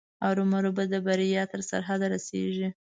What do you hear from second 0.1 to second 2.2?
ارومرو به د بریا تر سرحده